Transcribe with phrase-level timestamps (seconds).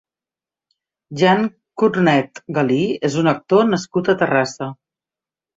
[1.23, 1.43] Jan
[1.83, 2.79] Cornet Galí
[3.11, 4.73] és un actor nascut a Terrassa.